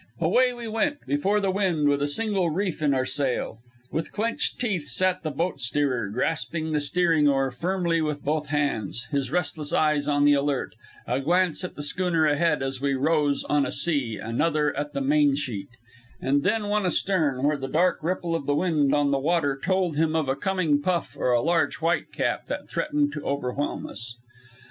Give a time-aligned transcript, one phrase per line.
[0.19, 3.59] Away we went before the wind with a single reef in our sail.
[3.91, 9.05] With clenched teeth sat the boat steerer, grasping the steering oar firmly with both hands,
[9.11, 10.73] his restless eyes on the alert
[11.05, 15.01] a glance at the schooner ahead, as we rose on a sea, another at the
[15.01, 15.69] mainsheet,
[16.19, 19.97] and then one astern where the dark ripple of the wind on the water told
[19.97, 24.17] him of a coming puff or a large white cap that threatened to overwhelm us.